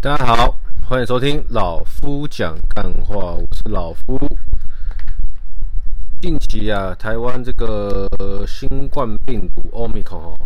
[0.00, 4.16] 大家好，欢迎收听老夫讲干话，我是老夫。
[6.20, 8.08] 近期啊，台湾这个
[8.46, 10.36] 新冠病毒 Omicron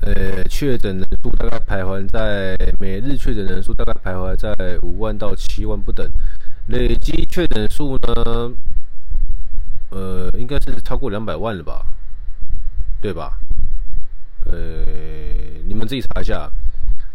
[0.00, 4.52] 呃，确诊人数大概徘徊在每日确诊人数大概徘徊在
[4.82, 6.10] 五万到七万不等，
[6.66, 8.52] 累计确诊数呢，
[9.90, 11.86] 呃，应该是超过两百万了吧，
[13.00, 13.38] 对吧？
[14.46, 14.56] 呃，
[15.64, 16.50] 你们自己查一下。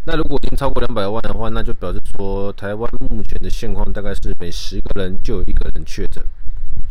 [0.05, 6.23] 那如果已经超过两百万的话，那就表示说，台湾目前的现况大概是每十个人就有一个人确诊，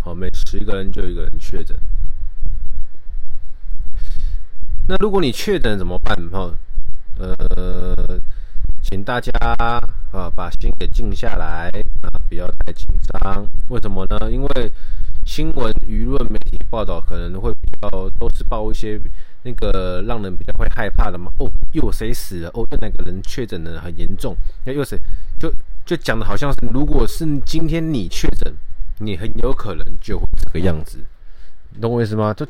[0.01, 1.77] 好，每十个人就有一个人确诊。
[4.87, 6.17] 那如果你确诊怎么办？
[6.31, 6.55] 哈，
[7.19, 8.21] 呃，
[8.83, 9.33] 请大家
[10.13, 11.73] 啊把心给静下来
[12.03, 13.45] 啊，不要太紧张。
[13.69, 14.31] 为什么呢？
[14.31, 14.73] 因为
[15.25, 19.01] 新闻、舆论、媒体报道可能会比较都是报一些。
[19.45, 21.31] 那个让人比较会害怕的嘛？
[21.39, 22.49] 哦，又有谁死了？
[22.55, 24.37] 哦，又哪个人确诊的很严重？
[24.65, 24.99] 那又谁？
[25.39, 25.53] 就
[25.87, 28.53] 就讲的好像是，如果是今天你确诊，
[28.99, 30.99] 你很有可能就会这个样子，
[31.71, 32.35] 你懂我意思吗？
[32.35, 32.47] 就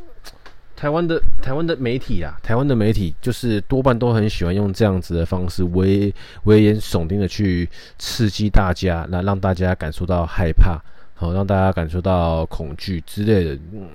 [0.75, 6.13] 台湾的台湾的媒体啊，台湾的媒体就是多半都很喜欢用这样子的方式，危
[6.45, 10.81] 危言耸听的去刺激大家，来让大家感受到害怕，
[11.15, 13.55] 好，让大家感受到恐惧之类的。
[13.73, 13.89] 嗯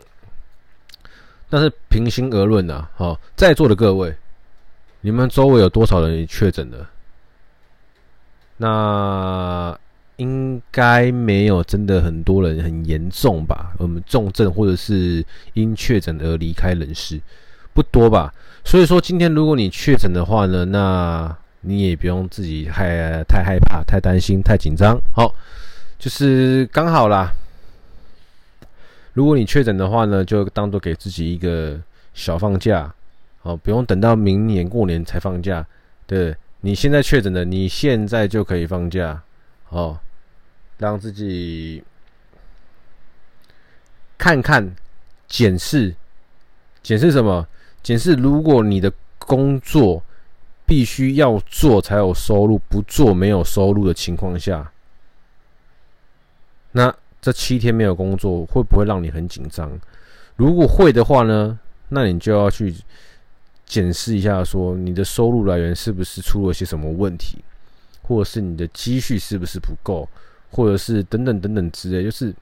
[1.54, 4.12] 但是平心而论呐，好，在座的各位，
[5.02, 6.84] 你们周围有多少人确诊的？
[8.58, 9.78] 那
[10.16, 13.72] 应该没有，真的很多人很严重吧？
[13.78, 17.22] 我们重症或者是因确诊而离开人世，
[17.72, 18.34] 不多吧？
[18.64, 25.00] 所以说，今天如果你确诊的话呢，那你也不用自己害太害怕、太担心、太紧张。
[25.12, 25.32] 好，
[26.00, 27.32] 就是刚好啦。
[29.14, 31.80] 如果你确诊的话呢，就当做给自己一个
[32.16, 32.92] 小放假，
[33.44, 35.64] 哦，不用等到明年过年才放假。
[36.08, 39.22] 对，你现在确诊的，你现在就可以放假，
[39.70, 40.00] 哦，
[40.80, 41.84] 让自己
[44.18, 44.76] 看看
[45.28, 45.96] 检视，
[46.82, 47.48] 检视什么？
[47.84, 50.02] 检视如果你的工作
[50.66, 54.72] 必须要做才有收入，不做没有收入的情况下，
[56.72, 56.96] 那。
[57.24, 59.72] 这七天没有工作，会不会让你很紧张？
[60.36, 61.58] 如果会的话呢，
[61.88, 62.76] 那你就要去
[63.66, 67.42] 检视一下，说你的收入来源是不是出了些什么问题，
[68.02, 70.06] 或者是你的积蓄是不是不够，
[70.52, 72.04] 或者是等等等等之类。
[72.04, 72.36] 就是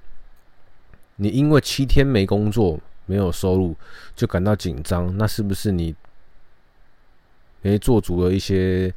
[1.17, 3.75] 你因为七天没工作、没有收入
[4.15, 5.93] 就感到紧张，那是不是你
[7.61, 8.91] 没做足了一些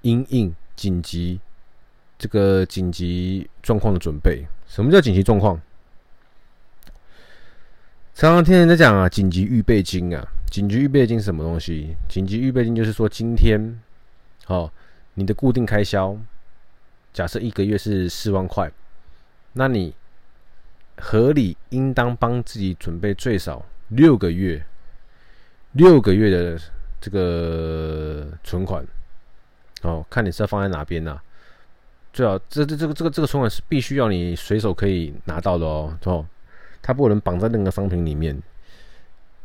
[0.00, 1.38] 因应紧急
[2.16, 4.46] 这个紧急状况的准备？
[4.74, 5.60] 什么叫紧急状况？
[8.12, 11.94] 常常听人在讲啊，紧急预备金啊，紧急预备金是什么东西？
[12.08, 13.80] 紧急预备金就是说，今天，
[14.48, 14.68] 哦，
[15.14, 16.18] 你的固定开销，
[17.12, 18.68] 假设一个月是四万块，
[19.52, 19.94] 那你
[20.96, 24.66] 合理应当帮自己准备最少六个月，
[25.70, 26.60] 六个月的
[27.00, 28.84] 这个存款，
[29.82, 31.20] 哦，看你是要放在哪边呢？
[32.14, 36.24] 最好，这这这个这个这个存款是必须要你随手可以拿到的哦，哦，
[36.80, 38.40] 它不能绑在任何商品里面。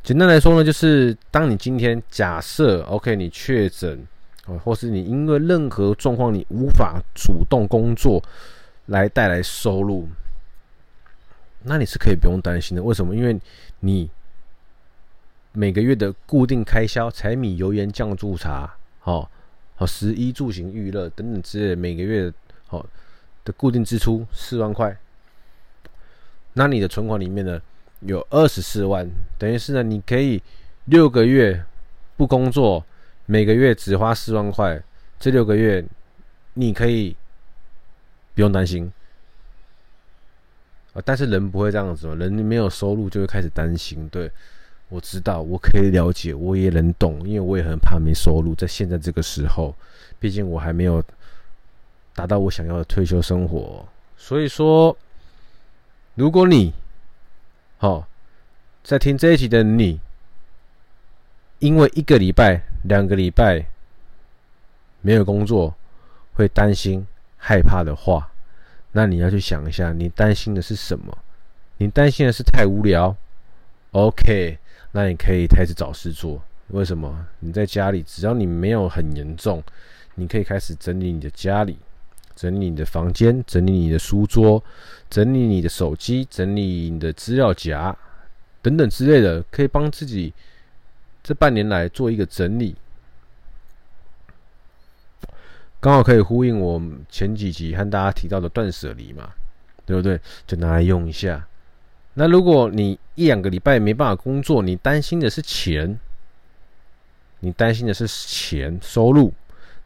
[0.04, 4.06] 简单来说呢，就是当你今天假设 OK 你确诊
[4.46, 8.24] 哦，或是你因为任何状况你无法主动工作
[8.86, 10.08] 来带来收入，
[11.64, 12.84] 那你是可以不用担心的。
[12.84, 13.16] 为什么？
[13.16, 13.36] 因为
[13.80, 14.08] 你
[15.54, 19.28] 每个月的固定开销，柴米油盐酱醋茶，好，
[19.74, 22.32] 好，食衣住行娱乐等等之类，每个月。
[22.70, 22.86] 好
[23.44, 24.96] 的固定支出四万块，
[26.54, 27.60] 那你的存款里面呢
[28.02, 29.10] 有二十四万，
[29.40, 30.42] 等于是呢你可以
[30.86, 31.66] 六个月
[32.16, 32.86] 不工作，
[33.26, 34.80] 每个月只花四万块，
[35.20, 35.84] 这六个月
[36.54, 37.18] 你可以
[38.36, 38.92] 不用担心
[40.94, 41.02] 啊。
[41.04, 44.08] 但是人不会这样子嘛，人没有收入就会开始担心。
[44.10, 44.30] 对，
[44.90, 49.76] 我知道，我可以了解，我也能懂，因为我也很怕没收入，在现在这个时候，
[50.20, 51.04] 毕竟我还没有。
[52.14, 53.86] 达到我想要的退休生活，
[54.18, 54.96] 所以说，
[56.16, 56.74] 如果你，
[57.78, 58.08] 好，
[58.84, 60.00] 在听这一集的你，
[61.60, 63.66] 因为一个礼拜、两个礼拜
[65.02, 65.74] 没有工作，
[66.34, 67.06] 会担心、
[67.38, 68.32] 害怕的话，
[68.92, 71.18] 那你要去想一下，你担心的是什么？
[71.78, 73.16] 你担心的是太无聊
[73.92, 74.58] ？OK，
[74.92, 76.42] 那你可以开始找事做。
[76.68, 77.26] 为什么？
[77.40, 79.64] 你在家里，只要你没有很严重，
[80.16, 81.78] 你可以开始整理你的家里。
[82.40, 84.64] 整理你的房间，整理你的书桌，
[85.10, 87.94] 整理你的手机，整理你的资料夹，
[88.62, 90.34] 等等之类的，可以帮自己
[91.22, 92.78] 这半年来做一个整理。
[95.82, 99.32] 刚好可以呼应我前几集和大家提到的断舍离嘛，
[99.86, 100.18] 对不对？
[100.48, 101.46] 就拿来用一下。
[102.14, 106.00] 那如果你一两个礼拜没办法工作，你担心的是钱，
[107.42, 109.34] 你担心的是钱收入，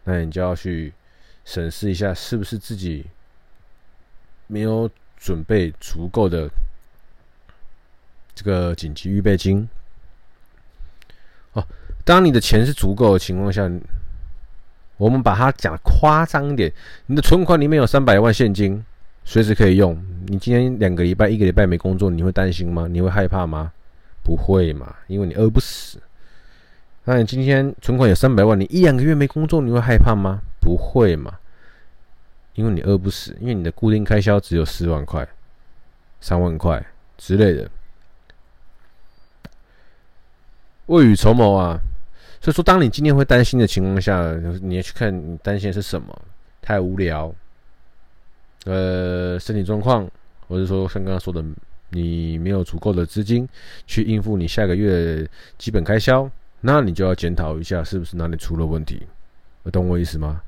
[0.03, 0.93] 那你就要去
[1.45, 3.05] 审视一下，是不是自己
[4.47, 6.49] 没有准备足够的
[8.35, 9.67] 这个紧急预备金。
[11.53, 11.65] 哦，
[12.03, 13.69] 当你的钱是足够的情况下。
[14.97, 16.71] 我们把它讲夸张一点，
[17.07, 18.81] 你的存款里面有三百万现金，
[19.25, 20.01] 随时可以用。
[20.27, 22.87] 你今天两个礼拜、一个礼拜没工作，你会担心吗？
[22.87, 23.73] 你会害怕吗？
[24.23, 25.99] 不会嘛，因为你饿不死。
[27.05, 30.41] 那你今天存款有三百万，你一两个月没工作，你会害怕吗？
[30.63, 31.37] 不会嘛，
[32.55, 35.27] 因为你饿不死，因为你的固定开销只有四万块、
[36.21, 36.81] 三万块
[37.17, 37.69] 之类的。
[40.85, 41.77] 未雨绸缪啊！
[42.39, 46.21] 所以说，当你今天会担心的情况下，你要去看你担心的是什么？
[46.61, 47.33] 太无聊，
[48.63, 50.09] 呃，身体状况，
[50.47, 51.43] 或者说像刚刚说的，
[51.89, 53.47] 你没有足够的资金
[53.85, 56.29] 去应付你下个月基本开销，
[56.61, 59.05] 那你就要检讨一下，是不是哪里出了问题？
[59.71, 60.41] 懂我意思吗？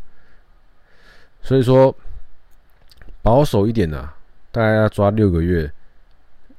[1.46, 1.96] 所以说，
[3.22, 4.18] 保守一点呐、啊，
[4.52, 5.72] 大概要抓六个月。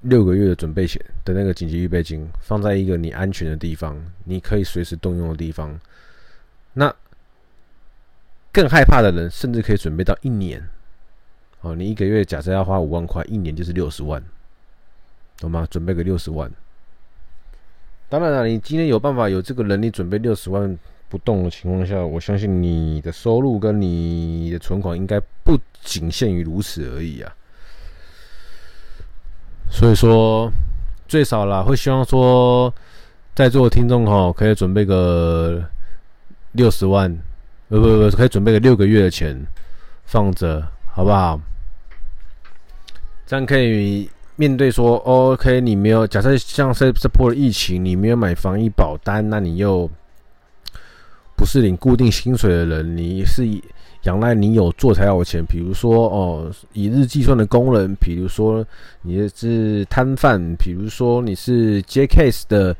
[0.02, 5.76] 六个月的准备钱的那个紧急预备金，放在一个你安全的地方，你可以随时动用的地方。
[6.74, 6.94] 那
[8.52, 10.62] 更害怕的人，甚至可以准备到一年。
[11.62, 14.22] 哦，你一个月假设要花五万块，一年就是六十万，
[15.38, 15.66] 懂吗？
[15.68, 16.48] 准备个六十万。
[18.08, 27.32] 当然了，你今天有办法有这个能力准备六十万不动的情况下，我相信你的收入跟你的存款应该不仅限于如此而已啊。
[29.70, 30.50] 所以说，
[31.08, 32.72] 最少啦，会希望说，
[33.34, 35.62] 在座的听众哈，可以准备个
[36.52, 37.12] 六十万，
[37.68, 39.36] 不不不，可以准备个六个月的钱
[40.04, 41.40] 放着，好不好？
[43.26, 49.90] 这样可以面对说，OK，你没有假设像这这波的疫情，你没有买防疫保单，那你又
[51.36, 53.46] 不是领固定薪水的人，你是
[54.02, 58.66] 仰赖你有做才有钱，比如说哦，以日计算的工人，比如说
[59.02, 62.74] 你是摊贩，比如说你是接 case 的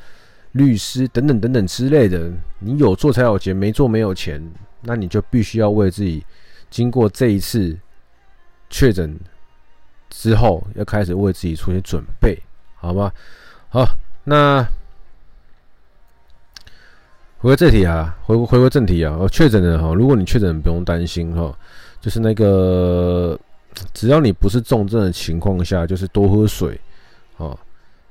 [0.52, 2.30] 律师等等等等之类的。
[2.58, 4.42] 你有做才有钱，没做没有钱，
[4.82, 6.24] 那你就必须要为自己
[6.70, 7.76] 经过这一次
[8.70, 9.14] 确诊
[10.08, 12.40] 之后，要开始为自己做些准备，
[12.76, 13.12] 好吗？
[13.68, 13.86] 好，
[14.24, 14.66] 那。
[17.46, 21.56] 回归正题啊，回回归正题啊，确诊的哈，如果你确诊，不用担心哈，
[22.00, 23.38] 就是那个，
[23.94, 26.76] 只要你不是重症的情况下，就是多喝水，
[27.36, 27.56] 哦，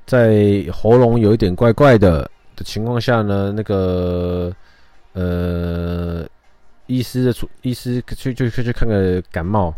[0.06, 2.22] 在喉咙有一点怪怪的
[2.56, 4.54] 的情况下呢，那个
[5.12, 6.26] 呃，
[6.88, 9.74] 医师的出医师去去去去看个感冒，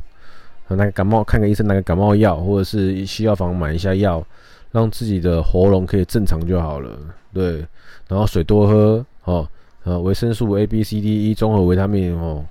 [0.68, 4.24] 那个感冒看个医生拿个感冒药，或者是西药房买一下药，
[4.71, 6.95] 让自己的喉咙可以正常就好了，
[7.33, 7.65] 对，
[8.07, 9.03] 然后水多喝。
[9.27, 9.45] 哦，
[9.83, 12.45] 呃，维生素 A、B、C、D、E 综合维他命哦，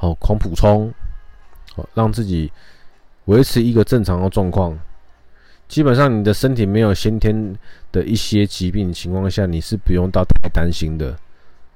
[0.00, 0.92] 哦狂补充，
[1.76, 2.52] 哦，让自己
[3.24, 4.78] 维持一个正常的状况。
[5.66, 7.56] 基本上，你的身体没有先天
[7.90, 11.16] 的一些疾病情况下，你是不用到太担心的。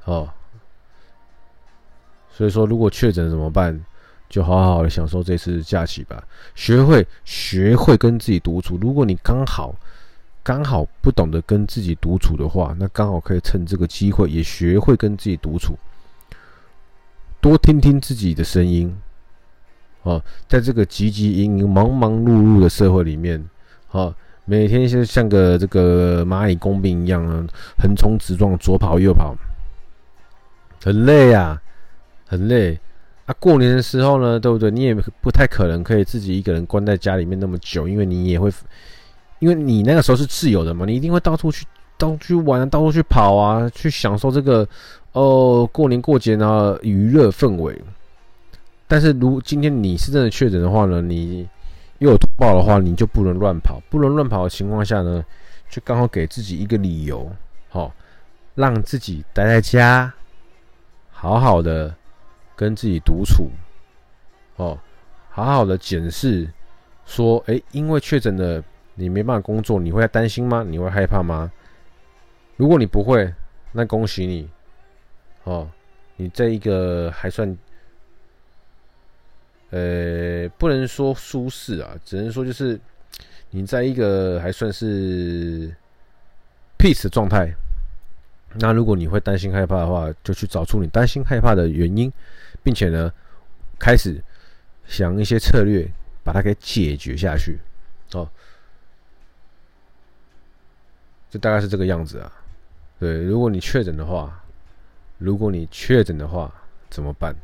[0.04, 0.28] 哦，
[2.30, 3.80] 所以说，如果确诊怎么办？
[4.28, 6.22] 就好好的享受这次假期吧，
[6.54, 8.76] 学会学会跟自己独处。
[8.76, 9.74] 如果你刚好。
[10.48, 15.76] 刚好不懂得跟自己独处的话，那刚好可以趁这个机会也学会跟自己独处，
[17.38, 18.96] 多听听自己的声音。
[20.04, 23.46] 哦，在这个汲汲营营、忙忙碌碌的社会里面，
[23.90, 24.14] 哦，
[24.46, 29.36] 每天就像个这个蚂蚁工兵一样啊，横冲直撞，左跑右跑，
[30.82, 31.60] 很累啊，
[32.26, 32.80] 很累
[33.26, 33.36] 啊。
[33.38, 34.70] 过年的时候呢，对不对？
[34.70, 38.50] 你也不太可能可以自己一个人关在家里面那么久，因为你也会。
[39.40, 41.64] 因为你那个时候是自由的嘛，你一定会到处去，
[41.96, 44.66] 到处去玩，到处去跑啊，去享受这个
[45.12, 47.80] 哦过年过节呢娱乐氛围。
[48.88, 51.46] 但是如今天你是真的确诊的话呢，你
[51.98, 55.24] 又有通报的话，你就不能乱跑，不能乱跑的情况下呢，
[55.70, 57.30] 就刚好给自己一个理由，
[57.68, 57.92] 好，
[58.56, 60.12] 让自己待在家，
[61.10, 61.94] 好好的
[62.56, 63.50] 跟自己独处，
[64.56, 64.76] 哦，
[65.30, 66.50] 好好的检视，
[67.06, 68.60] 说，诶，因为确诊的。
[68.98, 70.64] 你没办法工作，你会担心吗？
[70.66, 71.50] 你会害怕吗？
[72.56, 73.32] 如果你不会，
[73.70, 74.50] 那恭喜你，
[75.44, 75.70] 哦，
[76.16, 77.56] 你这一个还算，
[79.70, 82.78] 呃，不能说舒适啊，只能说就是
[83.50, 85.72] 你在一个还算是
[86.76, 87.54] peace 状态。
[88.58, 92.12] 那如果你会担心害怕的话，就去找出你担心害怕的原因，
[92.64, 93.12] 并且呢，
[93.78, 94.20] 开始
[94.86, 95.88] 想一些策略，
[96.24, 97.60] 把它给解决下去。
[98.14, 98.28] 哦，
[101.30, 102.32] 就大概是这个样子啊。
[102.98, 104.42] 对，如果你确诊的话，
[105.18, 106.52] 如果你确诊的话
[106.90, 107.34] 怎么办？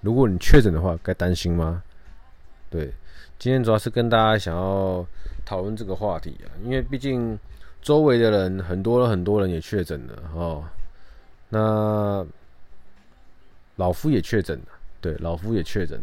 [0.00, 1.82] 如果你确诊的话，该担心吗？
[2.68, 2.92] 对，
[3.38, 5.06] 今天主要是跟大家想要
[5.44, 7.38] 讨论这个话题啊，因为毕竟
[7.80, 10.64] 周围的人很多很多人也确诊了哦。
[11.48, 12.26] 那
[13.76, 14.66] 老夫也确诊了，
[15.00, 16.02] 对，老夫也确诊，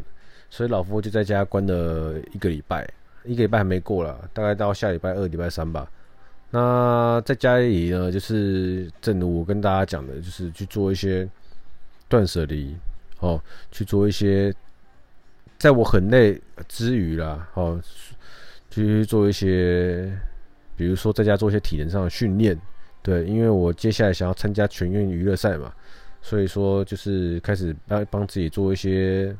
[0.50, 2.88] 所以老夫就在家关了一个礼拜，
[3.24, 5.90] 一个礼拜还没过了，大概到下礼拜二、礼拜三吧。
[6.52, 11.28] 那在家里呢，就是正如我跟大家讲的，就是去做一些
[12.08, 12.76] 断舍离。
[13.22, 13.38] 哦，
[13.70, 14.50] 去做一些，
[15.58, 17.78] 在我很累之余啦，哦，
[18.72, 20.10] 去做一些，
[20.78, 22.58] 比如说在家做一些体能上的训练，
[23.02, 25.70] 对，因为我接下来想要参加全运娱乐赛嘛，
[26.22, 29.36] 所以说就是开始帮帮自己做一些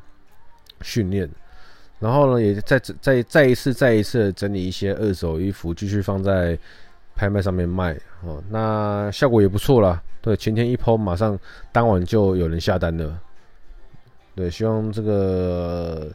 [0.82, 1.26] 训练，
[2.00, 6.58] 然后呢，也再再再一次再一次整理一些二手衣服，继续放在
[7.20, 11.38] 拍卖上面卖，哦，那效果也不错啦，对，前天一抛马上
[11.70, 13.20] 当晚就有人下单了。
[14.34, 16.10] 对，希望这个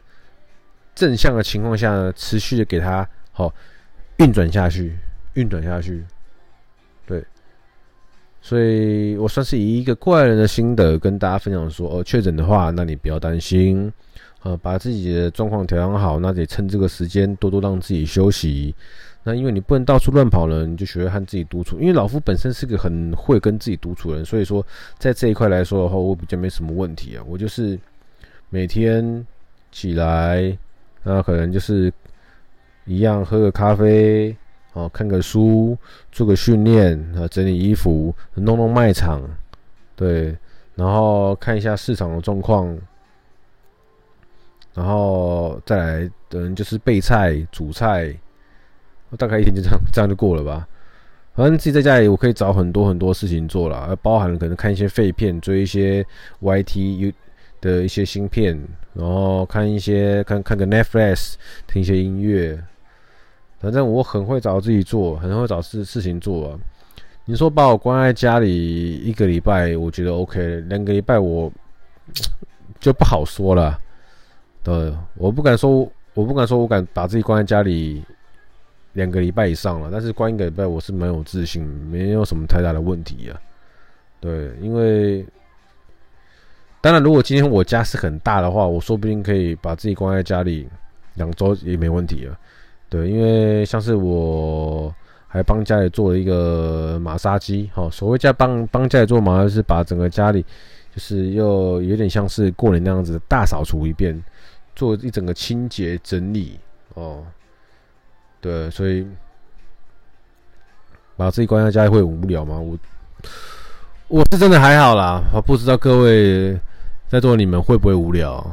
[0.96, 3.54] 正向的情况下，持续的给它好
[4.16, 4.96] 运转下去，
[5.34, 6.04] 运转下去。
[7.06, 7.24] 对，
[8.42, 13.92] 所以我算是以一个过来人的心得跟大家分享说，哦，确诊的话，那你不要担心，
[14.42, 18.74] 呃，把自己的状况调养好，那得趁这个时间多多让自己休息。
[19.26, 21.78] 那因为你不能到处乱跑了，你就学会和自己独处。
[21.78, 24.64] 因为老夫本身是个很会跟自己独处的人，所以说
[24.96, 27.78] 在这一块来说的话，我比较没什么问题啊，我就是。
[28.48, 29.26] 每天
[29.72, 30.56] 起来，
[31.02, 31.92] 那可能就是
[32.84, 34.34] 一样喝个咖啡，
[34.72, 35.76] 哦，看个书，
[36.12, 39.20] 做个训练，啊，整理衣服，弄弄卖场，
[39.96, 40.34] 对，
[40.76, 42.78] 然后看一下市场的状况，
[44.72, 48.16] 然后再来等人就是备菜、煮菜，
[49.18, 50.66] 大概一天就这样，这样就过了吧。
[51.34, 56.04] 反正自己在家里，我可以找很多很多事情做了，包含了可能看一些废片，追一些
[56.40, 57.12] Y T U
[57.60, 58.58] 的一些芯片，
[58.94, 61.34] 然后看一些看看个 Netflix，
[61.66, 62.58] 听一些音乐，
[63.60, 66.58] 反正我很会找自己做，很会找事事情做啊。
[67.26, 71.52] 你说把我关在家里一个礼拜，我觉得 OK，两个礼拜我
[72.80, 73.78] 就不好说了。
[74.62, 78.02] 对，我不敢说，我不敢说我敢把自己关在家里
[78.96, 83.38] 两个礼拜以上了，但是关一个礼拜我是蛮有自信，没有什么太大的问题啊。
[84.20, 85.24] 对，因为。
[86.82, 90.68] 当然，如果今天我家是很大的话，我说不定可以把自己关在家里
[91.14, 92.38] 两周也没问题啊。
[92.88, 94.94] 对，因为像是我
[95.26, 100.44] 还帮家里做了一个马杀鸡，哈，所谓家帮帮家里做马杀鸡，是把整个家里
[100.94, 104.22] 就是又有点像是过年那样子大扫除一遍，
[104.76, 106.56] 做一整个清洁整理
[106.94, 107.24] 哦。
[108.46, 109.04] 对，所以
[111.16, 112.60] 把自己关在家里会无聊吗？
[112.60, 112.78] 我
[114.06, 116.56] 我是真的还好啦，我不知道各位。
[117.08, 118.44] 在座你们会不会无聊？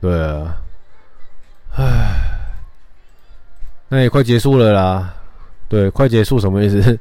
[0.00, 0.56] 对啊，
[1.74, 1.84] 唉，
[3.88, 5.14] 那也快结束了啦。
[5.68, 6.98] 对，快结束什么意思？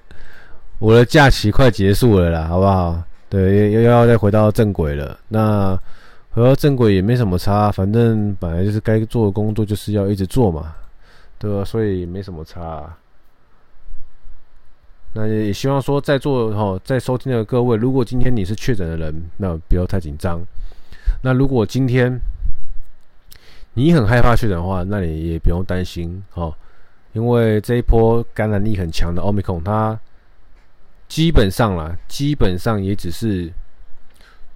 [0.77, 3.01] 我的假期快结束了啦，好不好？
[3.29, 5.17] 对，又要再回到正轨了。
[5.27, 5.77] 那
[6.31, 10.73] 回到正轨也没什么差，反正本来就是该做的工作就是要一直做嘛，
[11.39, 11.63] 对吧？
[11.63, 12.93] 所以没什么差。
[15.13, 20.39] 那也希望说在座哈，在收听的各位，如果今天你是确诊的人，那不要太紧张。
[21.23, 22.19] 那如果今天
[23.73, 26.53] 你很害怕确诊的话，那你也不用担心哦，
[27.13, 29.99] 因为这一波感染力很强的 Omicron，它
[31.07, 33.51] 基本上啦，基本上也只是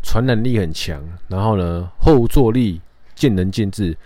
[0.03, 2.79] 传染力很强，然后呢，后坐力
[3.15, 3.97] 见仁见智。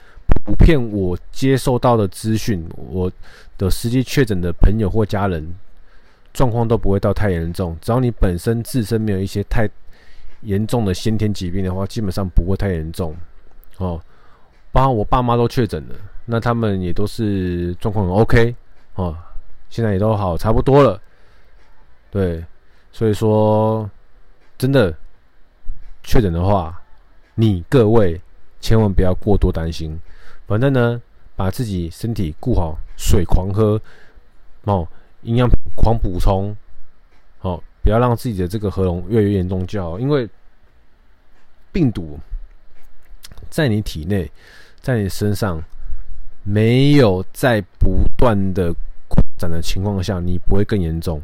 [0.44, 3.12] 普遍我接受到的资讯，我
[3.58, 5.48] 的实际确诊的朋友或家人
[6.34, 9.70] 状况都不会到太严重，只要你本身自身没有一些太。
[10.42, 13.16] 严重的先天疾病的话，基本上不会太严重，
[13.78, 14.00] 哦。
[14.72, 18.56] 包括我爸妈都确诊了，那他们也都是状况很 OK，
[18.94, 19.18] 哦，
[19.68, 21.02] 现在也都好差不多了。
[22.12, 22.46] 对，
[22.92, 23.90] 所以说
[24.60, 24.96] 真的
[26.04, 26.80] 确诊的话，
[27.34, 28.22] 你各位
[28.62, 30.00] 千万不要过多担心。
[30.48, 31.00] 反正呢，
[31.36, 33.80] 把自己身体顾好，水狂喝，
[34.64, 34.88] 哦，
[35.22, 36.56] 营养狂补充，
[37.42, 37.62] 哦。
[37.84, 40.28] 不要让自己的这个喉咙越来越严重就好，因为
[41.72, 42.20] 病毒
[43.50, 44.30] 在你体内，
[44.82, 45.64] 在你身上
[46.44, 48.74] 没有在不断的
[49.08, 51.22] 扩展的情况下，你不会更严重。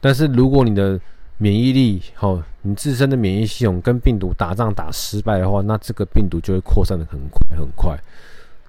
[0.00, 1.00] 但是如果你的
[1.42, 7.98] 免疫力，好，你自身的免疫系统跟病毒打仗打失败的话，那这个病毒就会扩散的很快很快，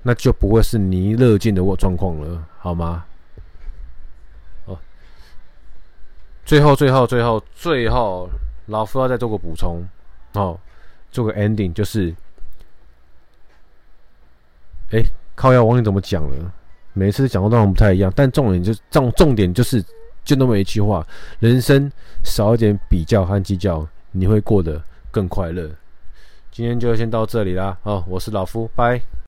[0.01, 3.05] 那就不会是你乐见的状况了，好吗？
[4.65, 4.75] 哦，
[6.43, 8.27] 最后最后最后最后，
[8.65, 9.87] 老夫要再做个补充，
[10.31, 10.59] 哦，
[11.11, 12.11] 做个 ending，就是，
[14.89, 15.03] 哎、
[15.35, 16.51] 靠腰，忘记怎么讲了，
[16.93, 19.85] 每次讲的内容不太一样，但重点就重重点就是。
[20.23, 21.05] 就那么一句话，
[21.39, 21.91] 人生
[22.23, 25.69] 少一点比较和计较，你会过得更快乐。
[26.51, 29.01] 今天就先到这里啦，哦，我是老夫，拜。